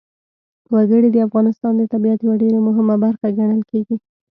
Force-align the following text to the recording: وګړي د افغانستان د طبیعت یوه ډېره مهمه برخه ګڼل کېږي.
وګړي 0.73 1.09
د 1.13 1.17
افغانستان 1.27 1.73
د 1.77 1.81
طبیعت 1.93 2.19
یوه 2.21 2.35
ډېره 2.41 2.59
مهمه 2.67 2.95
برخه 3.03 3.27
ګڼل 3.39 3.61
کېږي. 3.71 3.95